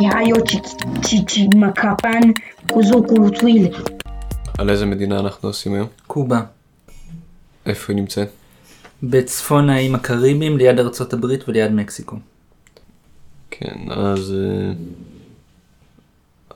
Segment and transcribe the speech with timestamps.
[0.00, 0.36] Yayo
[1.02, 2.34] Chichimacapan
[2.72, 3.72] Kuzukulutuil.
[4.58, 5.88] על איזה מדינה אנחנו עושים היום?
[6.06, 6.40] קובה.
[7.66, 8.28] איפה היא נמצאת?
[9.02, 12.16] בצפון האיים הקריביים ליד ארצות הברית וליד מקסיקו.
[13.50, 14.34] כן, אז...
[14.34, 14.72] אה,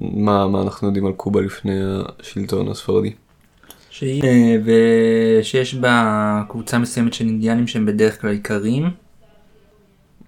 [0.00, 1.80] מה, מה אנחנו יודעים על קובה לפני
[2.20, 3.12] השלטון הספרדי?
[3.90, 8.90] שהיא, אה, ושיש בה קבוצה מסוימת של אינדיאנים שהם בדרך כלל עיקריים.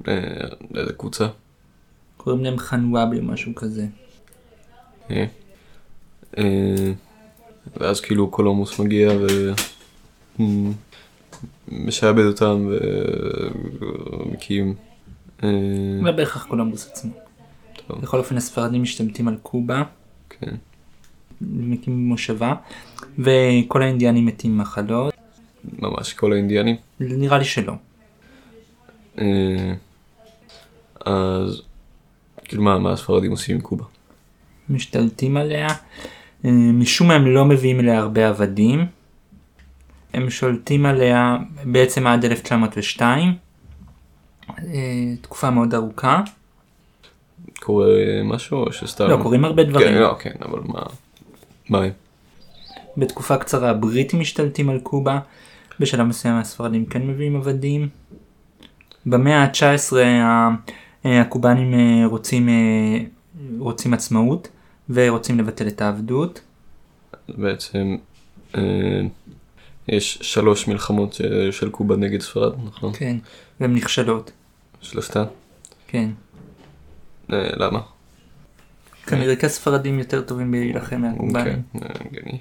[0.08, 0.14] אה,
[0.74, 1.26] איזה קבוצה?
[2.26, 3.86] קוראים להם חנוואבי משהו כזה.
[5.10, 5.24] אה,
[6.38, 6.92] אה,
[7.76, 9.52] ואז כאילו קולומבוס מגיע ו...
[11.68, 12.68] משעבד אותם
[13.80, 14.74] ומקים...
[15.42, 15.48] אה,
[16.02, 17.12] לא בהכרח קולומבוס עצמו.
[17.90, 19.82] בכל אופן הספרדים משתלטים על קובה,
[20.30, 20.54] כן.
[21.40, 22.54] מקימים מושבה,
[23.18, 25.14] וכל האינדיאנים מתים ממחלות.
[25.78, 26.76] ממש כל האינדיאנים.
[27.00, 27.72] נראה לי שלא.
[31.04, 31.62] אז
[32.48, 33.84] כאילו מה, מה הספרדים עושים עם קובה?
[34.68, 35.68] משתלטים עליה.
[36.44, 38.86] אה, משום מה הם לא מביאים אליה הרבה עבדים.
[40.14, 43.34] הם שולטים עליה בעצם עד 1902.
[44.50, 44.54] אה,
[45.20, 46.22] תקופה מאוד ארוכה.
[47.60, 47.86] קורה
[48.24, 49.06] משהו או שסתם?
[49.08, 49.88] לא, קורים הרבה דברים.
[49.88, 50.80] כן, לא, כן, אבל מה...
[51.68, 51.90] מה הם?
[52.96, 55.18] בתקופה קצרה הבריטים משתלטים על קובה.
[55.80, 57.88] בשלב מסוים הספרדים כן מביאים עבדים.
[59.06, 60.48] במאה ה-19 ה- אה,
[61.06, 62.98] הקובנים אה, רוצים, אה,
[63.58, 64.48] רוצים עצמאות
[64.90, 66.40] ורוצים לבטל את העבדות.
[67.28, 67.96] בעצם
[68.54, 69.00] אה,
[69.88, 72.92] יש שלוש מלחמות של קובה נגד ספרד, נכון?
[72.96, 73.16] כן.
[73.60, 74.32] והן נכשלות.
[74.80, 75.24] שלושתן?
[75.86, 76.10] כן.
[77.32, 77.80] אה, למה?
[79.06, 81.44] כנראה כי הספרדים יותר טובים בלהילחם מהקובנים.
[81.44, 82.38] כן, אה, הגיוני.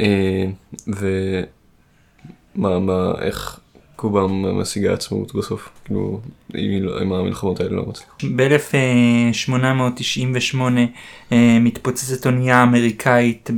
[0.00, 0.44] אה,
[2.56, 3.60] ומה, מה, איך
[4.02, 5.68] קובה משיגה עצמאות בסוף?
[5.84, 6.20] כאילו,
[7.02, 8.24] אם המלחמות האלה לא מצליחות.
[8.36, 10.56] ב-1898
[11.32, 13.50] אה, מתפוצצת אונייה אמריקאית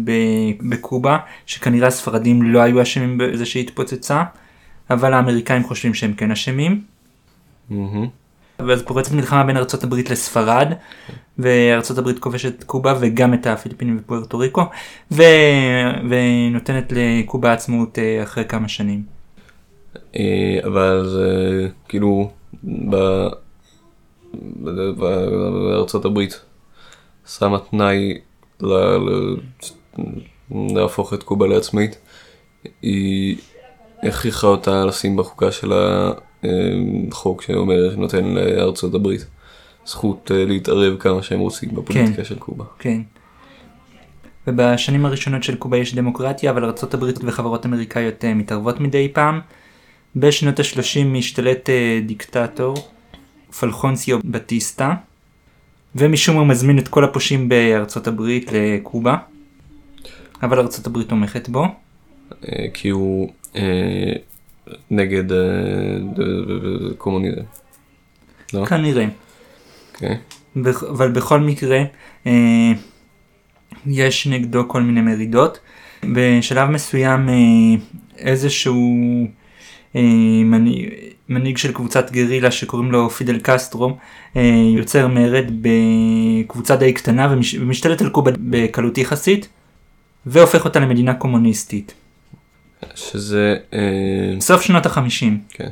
[0.60, 4.22] בקובה, שכנראה הספרדים לא היו אשמים בזה שהיא התפוצצה,
[4.90, 6.82] אבל האמריקאים חושבים שהם כן אשמים.
[8.58, 10.72] ואז פורצת מלחמה בין ארצות הברית לספרד,
[11.38, 14.64] וארצות הברית כובשת את קובה וגם את הפיליפינים ופוארטו ריקו,
[15.12, 15.22] ו...
[16.10, 19.13] ונותנת לקובה עצמאות אה, אחרי כמה שנים.
[20.16, 22.30] אה, אבל זה כאילו
[22.90, 22.96] ב...
[24.96, 26.40] בארצות הברית
[27.26, 28.18] שמה תנאי
[28.62, 28.72] ל...
[30.50, 31.98] להפוך את קובה לעצמאית.
[32.82, 33.36] היא
[34.02, 36.12] הכריחה אותה לשים בחוקה שלה
[36.44, 36.50] אה,
[37.10, 39.26] חוק שאומר שנותן לארצות הברית
[39.86, 42.24] זכות אה, להתערב כמה שהם רוצים בפוליטיקה כן.
[42.24, 42.64] של קובה.
[42.78, 43.00] כן.
[44.46, 49.40] ובשנים הראשונות של קובה יש דמוקרטיה, אבל ארצות הברית וחברות אמריקאיות אה, מתערבות מדי פעם.
[50.16, 52.76] בשנות ה-30 משתלט אה, דיקטטור,
[53.60, 54.94] פלחונסיו בטיסטה,
[55.94, 59.16] ומשום מה מזמין את כל הפושעים בארצות הברית לקובה,
[60.42, 61.64] אבל ארצות הברית תומכת בו.
[62.48, 64.12] אה, כי הוא אה,
[64.90, 65.24] נגד
[66.98, 67.40] קומוניזם.
[68.54, 68.64] לא?
[68.66, 69.06] כנראה.
[69.94, 70.16] אוקיי.
[70.56, 71.82] בכ- אבל בכל מקרה
[73.86, 75.58] יש נגדו כל מיני מרידות.
[76.04, 77.28] בשלב מסוים
[78.18, 78.80] איזשהו
[80.44, 80.88] מנהיג,
[81.28, 83.96] מנהיג של קבוצת גרילה שקוראים לו פידל קסטרו
[84.36, 84.42] אה,
[84.76, 89.48] יוצר מרד בקבוצה די קטנה ומש, ומשתלט על קובה בקלות יחסית
[90.26, 91.94] והופך אותה למדינה קומוניסטית.
[92.94, 95.40] שזה אה, סוף שנות החמישים.
[95.48, 95.68] כן,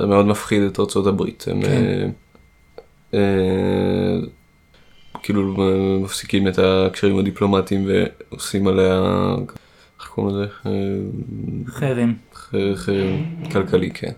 [0.00, 1.44] זה מאוד מפחיד את ארצות הברית.
[1.50, 1.68] הם כן.
[1.68, 2.08] אה,
[3.14, 4.18] אה,
[5.22, 9.02] כאילו אה, מפסיקים את הקשרים הדיפלומטיים ועושים עליה,
[10.00, 10.52] איך קוראים לזה?
[11.66, 12.14] חרם.
[12.74, 14.12] חרם כלכלי, כן.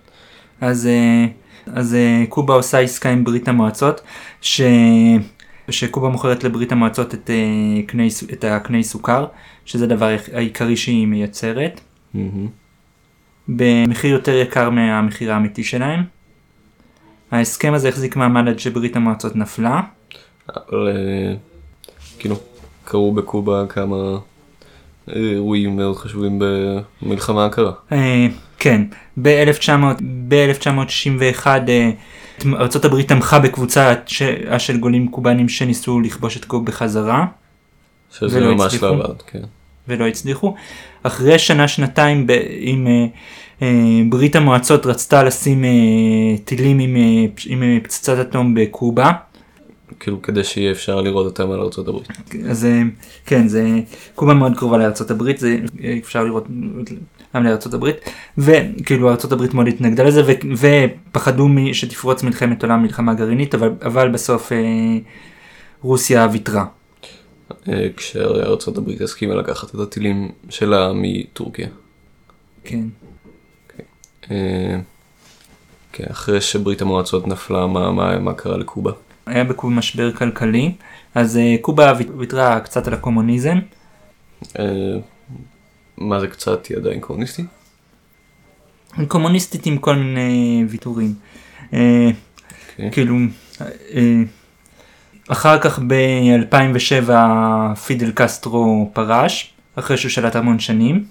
[0.61, 1.27] אז, אה,
[1.67, 4.01] אז אה, קובה עושה עסקה עם ברית המועצות,
[4.41, 4.61] ש...
[5.71, 9.27] שקובה מוכרת לברית המועצות את, אה, קני, את הקני סוכר,
[9.65, 11.81] שזה הדבר העיקרי שהיא מייצרת,
[12.15, 12.49] מהמם.
[13.49, 16.03] במחיר יותר יקר מהמחיר האמיתי שלהם.
[17.31, 19.81] ההסכם הזה החזיק מעמד עד שברית המועצות נפלה.
[20.49, 20.89] אבל
[22.19, 22.37] כאילו,
[22.85, 24.19] קרו בקובה כמה
[25.09, 26.43] אירועים מאוד חשובים
[27.03, 27.73] במלחמה הקרה.
[27.93, 28.27] אה,
[28.59, 28.83] כן,
[29.23, 29.71] ב-1900
[30.29, 31.91] ב-1961 אה,
[32.47, 34.23] ארה"ב תמכה בקבוצה ש-
[34.59, 37.25] של גולים קובנים שניסו לכבוש את קובה בחזרה.
[38.19, 38.87] שזה ממש הצליחו.
[38.87, 39.43] לא עבד, כן.
[39.89, 40.55] ולא הצליחו.
[41.03, 43.07] אחרי שנה שנתיים ב- עם אה,
[43.63, 43.69] אה,
[44.09, 45.71] ברית המועצות רצתה לשים אה,
[46.45, 49.11] טילים עם, אה, עם אה, פצצת אטום בקובה.
[50.01, 52.09] כאילו כדי שיהיה אפשר לראות אותם על ארצות הברית.
[52.49, 52.83] אז אה,
[53.27, 53.69] כן, זה
[54.15, 56.47] קובה מאוד קרובה לארצות הברית, זה אה, אפשר לראות,
[57.35, 57.97] גם לארצות הברית,
[58.39, 60.67] וכאילו ארצות הברית מאוד התנגדה לזה, ו-
[61.11, 64.59] ופחדו שתפרוץ מלחמת עולם, מלחמה גרעינית, אבל, אבל בסוף אה,
[65.83, 66.65] רוסיה ויתרה.
[67.69, 71.69] אה, כשארצות הברית הסכימה לקחת את הטילים שלה מטורקיה.
[72.65, 72.85] כן.
[74.31, 74.81] אה,
[75.93, 78.93] כן, אחרי שברית המועצות נפלה, מה, מה, מה קרה לקובה?
[79.31, 80.73] היה בקובה משבר כלכלי,
[81.15, 83.59] אז אה, קובה ויתרה קצת על הקומוניזם,
[84.59, 84.65] אה,
[85.99, 87.47] מה זה קצת, היא עדיין קומוניסטית?
[88.97, 91.15] היא קומוניסטית עם כל מיני ויתורים.
[91.73, 92.11] אה,
[92.73, 92.91] אוקיי.
[92.93, 93.17] כאילו,
[95.29, 97.11] אחר כך ב-2007
[97.87, 101.05] פידל קסטרו פרש, אחרי שהוא שלט המון שנים.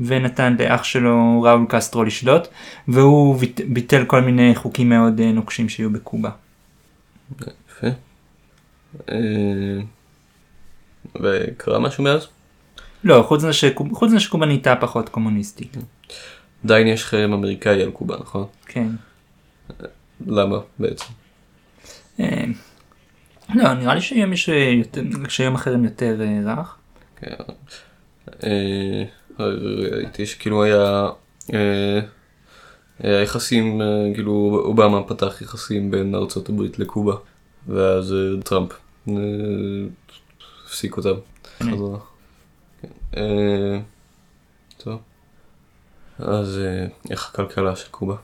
[0.00, 2.48] ונתן לאח שלו ראול קסטרו לשלוט,
[2.88, 6.30] והוא ביט- ביטל כל מיני חוקים מאוד אה, נוקשים שהיו בקובה.
[7.40, 7.86] יפה.
[9.10, 9.16] אה,
[11.22, 12.26] וקרה משהו מאז?
[13.04, 15.76] לא, חוץ מזה שקוב- שקובה נהייתה פחות קומוניסטית.
[16.64, 18.44] עדיין יש חרם אמריקאי על קובה, נכון?
[18.66, 18.88] כן.
[20.26, 21.04] למה בעצם?
[22.20, 22.44] אה,
[23.54, 26.16] לא, נראה לי שהיום יש יותר, שהיום החרם יותר
[26.46, 26.76] רך.
[29.38, 29.42] כן.
[29.42, 29.48] אה,
[29.92, 31.08] ראיתי שכאילו היה
[31.54, 32.00] אה,
[32.98, 37.14] היה יחסים, אה, כאילו אובמה פתח יחסים בין ארצות הברית לקובה,
[37.68, 38.72] ואז אה, טראמפ
[39.08, 39.14] אה,
[40.66, 41.20] הפסיק אותם.
[41.58, 41.66] כן.
[43.16, 43.80] אה,
[44.76, 45.00] טוב.
[46.18, 48.16] אז אה, איך הכלכלה של קובה?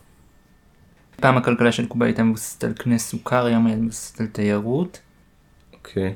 [1.16, 5.00] פעם הכלכלה של קובה הייתה מבוססת על קנה סוכר, היום היא מבוססת על תיירות.
[5.72, 6.14] אוקיי.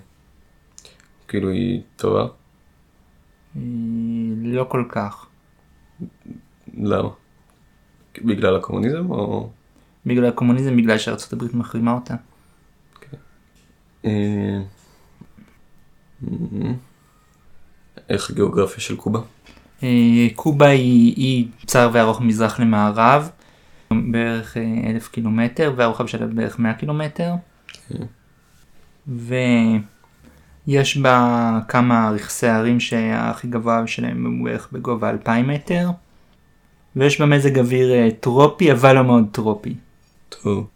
[1.29, 2.27] כאילו היא טובה?
[4.53, 5.27] לא כל כך.
[6.79, 7.09] למה?
[8.25, 9.51] בגלל הקומוניזם או...
[10.07, 12.15] בגלל הקומוניזם, בגלל שארצות הברית מחרימה אותה.
[14.05, 14.61] אה,
[18.09, 19.21] איך הגיאוגרפיה של קובה?
[19.83, 23.31] אה, קובה היא אי צר וארוך מזרח למערב,
[23.91, 27.35] בערך אה, אלף קילומטר, והרוחב שלה בערך 100 קילומטר.
[30.69, 35.91] ויש בה כמה רכסי הרים שהכי גבוה שלהם הוא בערך בגובה 2,000 מטר.
[36.97, 39.75] ויש בה מזג אוויר אה, טרופי, אבל לא מאוד טרופי.
[40.29, 40.67] טוב.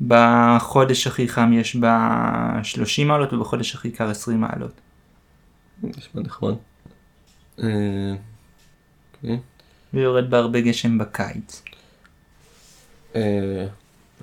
[0.00, 4.72] בחודש הכי חם יש בה 30 מעלות ובחודש הכי קר 20 מעלות.
[5.82, 6.54] נשמע נחמד.
[7.62, 8.14] אה,
[9.14, 9.38] אוקיי.
[9.94, 11.62] ויורד בה הרבה גשם בקיץ.
[13.16, 13.66] אה,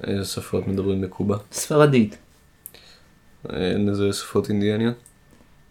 [0.04, 1.38] איזה שפות מדברים בקובה?
[1.52, 2.18] ספרדית,
[3.50, 4.96] אין איזה שפות אינדיאניות?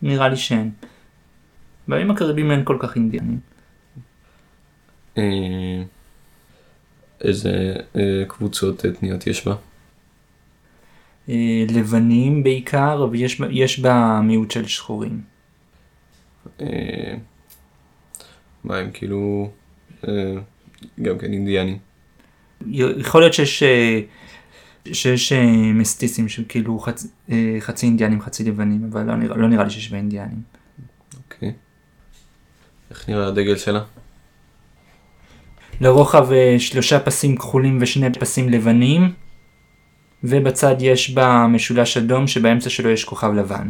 [0.02, 0.70] נראה לי שאין.
[1.88, 3.40] בימים הקריבים אין כל כך אינדיאנים.
[5.18, 5.82] אה,
[7.20, 9.54] איזה אה, קבוצות אתניות יש בה?
[11.28, 11.34] אה,
[11.74, 15.20] לבנים בעיקר, ויש בה- מיעוט של שחורים.
[18.64, 19.50] מה הם כאילו...
[21.02, 21.78] גם כן אינדיאנים.
[22.70, 23.62] יכול להיות שיש,
[24.92, 29.64] שיש אה, מסטיסים שכאילו חצ, אה, חצי אינדיאנים חצי לבנים, אבל לא נראה, לא נראה
[29.64, 30.42] לי שיש בה אינדיאנים.
[31.16, 31.52] אוקיי.
[32.90, 33.80] איך נראה הדגל שלה?
[35.80, 39.12] לרוחב אה, שלושה פסים כחולים ושני פסים לבנים,
[40.24, 43.68] ובצד יש בה משולש אדום שבאמצע שלו יש כוכב לבן.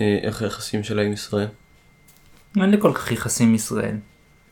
[0.00, 1.48] איך היחסים שלה עם ישראל?
[2.56, 3.96] אין לי כל כך יחסים עם ישראל.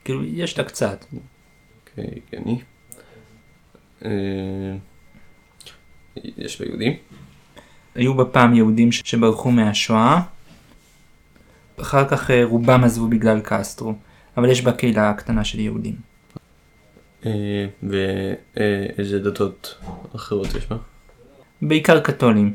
[0.08, 1.04] כאילו, יש לה קצת.
[1.80, 2.60] אוקיי, הגיוני.
[4.04, 4.76] אה,
[6.16, 6.92] יש בה יהודים?
[7.94, 10.20] היו בה פעם יהודים שברחו מהשואה,
[11.80, 13.94] אחר כך אה, רובם עזבו בגלל קסטרו,
[14.36, 15.96] אבל יש בה קהילה קטנה של יהודים.
[17.26, 19.78] אה, ואיזה דתות
[20.16, 20.76] אחרות יש בה?
[21.62, 22.54] בעיקר קתולים.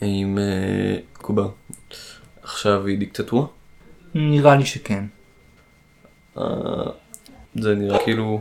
[0.00, 0.38] האם
[1.12, 1.44] קובה
[2.42, 3.46] עכשיו היא דיקטטורה?
[4.14, 5.04] נראה לי שכן.
[6.38, 6.42] אה,
[7.54, 8.40] זה נראה כאילו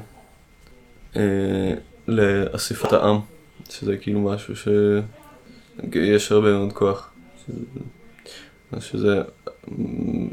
[1.16, 1.74] אה,
[2.08, 3.20] לאספת העם,
[3.70, 7.10] שזה כאילו משהו שיש הרבה מאוד כוח.
[8.80, 9.22] שזה-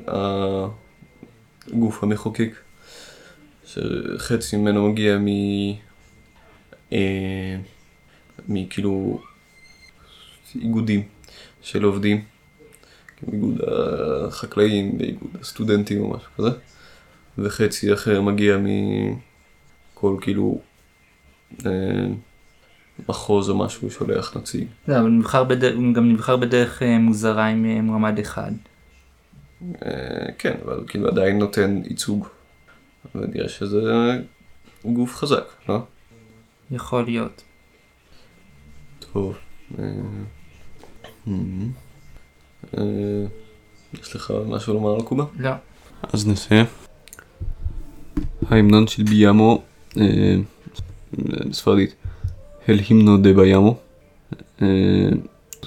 [0.08, 0.66] אה,
[1.68, 2.50] הגוף המחוקק,
[3.66, 5.26] שחצי ממנו מגיע מ...
[8.48, 9.20] מכאילו
[10.54, 11.02] איגודים
[11.62, 12.24] של עובדים,
[13.32, 13.60] איגוד
[14.26, 16.50] החקלאים ואיגוד הסטודנטים או משהו כזה.
[17.38, 20.60] וחצי אחר מגיע מכל כאילו
[21.66, 21.70] אה,
[23.08, 24.66] מחוז או משהו שולח נציג.
[24.88, 28.52] לא, אבל נבחר בדרך, הוא גם נבחר בדרך אה, מוזרה עם אה, מועמד אחד.
[29.86, 32.26] אה, כן, אבל כאילו עדיין נותן ייצוג.
[33.14, 33.80] ונראה שזה
[34.84, 35.78] גוף חזק, לא?
[36.70, 37.42] יכול להיות.
[39.12, 39.36] טוב.
[39.78, 39.84] אה,
[41.28, 41.32] אה,
[44.02, 45.24] יש לך משהו לומר על קובה?
[45.38, 45.50] לא.
[46.12, 46.66] אז נסיים.
[48.48, 49.62] ההמנון של ביאמו,
[49.96, 50.36] אה,
[51.48, 51.94] בספרדית,
[52.68, 53.76] אל הימנו דה ביאמו,
[54.62, 54.66] אה,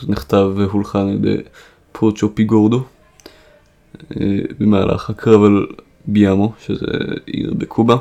[0.07, 1.37] נכתב והולחן על ידי
[1.91, 2.83] פורצ'ו פיגורדו,
[4.11, 4.25] אה,
[4.59, 5.67] במהלך הקרב על
[6.05, 6.85] ביאמו, שזה
[7.25, 7.95] עיר בקובה,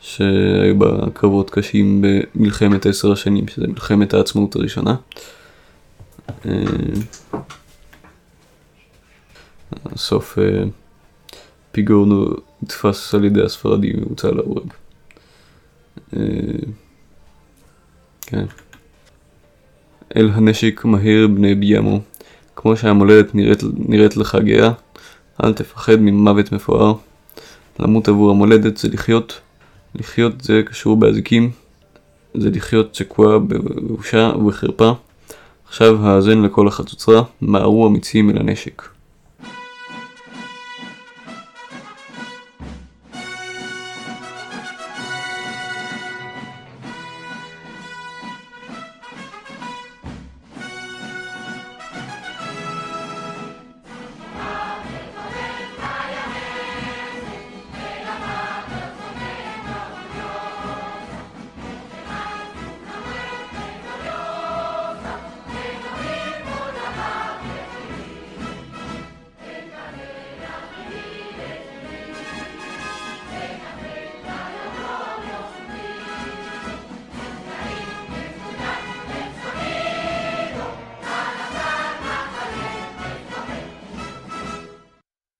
[0.00, 4.94] שהיו בה קרבות קשים במלחמת עשר השנים, שזה מלחמת העצמאות הראשונה.
[9.92, 10.62] בסוף אה,
[11.72, 12.26] פיגורנו
[12.62, 14.72] נתפס על ידי הספרדים והוצא להורג.
[16.16, 16.20] אה,
[18.22, 18.44] כן.
[20.16, 22.00] אל הנשק מהר בני ביאמו,
[22.56, 24.72] כמו שהמולדת נראית, נראית לך גאה,
[25.44, 26.94] אל תפחד ממוות מפואר.
[27.78, 29.40] למות עבור המולדת זה לחיות,
[29.94, 31.50] לחיות זה קשור באזיקים,
[32.34, 34.92] זה לחיות שקוע בבושה ובחרפה.
[35.68, 38.82] עכשיו האזן לכל החצוצרה, מהרו אמיצים אל הנשק.